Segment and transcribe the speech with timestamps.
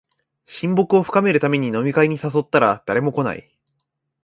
[0.47, 3.55] 親睦を深めるために飲み会に誘ったら誰も来ない